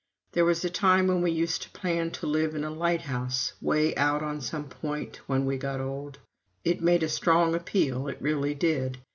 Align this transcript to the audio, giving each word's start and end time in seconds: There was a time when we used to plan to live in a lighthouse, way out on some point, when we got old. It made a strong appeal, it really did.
There 0.31 0.45
was 0.45 0.65
a 0.65 0.69
time 0.71 1.05
when 1.05 1.21
we 1.21 1.29
used 1.29 1.61
to 1.61 1.69
plan 1.69 2.09
to 2.13 2.25
live 2.25 2.55
in 2.55 2.63
a 2.63 2.71
lighthouse, 2.71 3.53
way 3.61 3.93
out 3.95 4.23
on 4.23 4.41
some 4.41 4.63
point, 4.67 5.17
when 5.27 5.45
we 5.45 5.57
got 5.57 5.79
old. 5.79 6.17
It 6.63 6.81
made 6.81 7.03
a 7.03 7.07
strong 7.07 7.53
appeal, 7.53 8.07
it 8.07 8.19
really 8.19 8.55
did. 8.55 8.97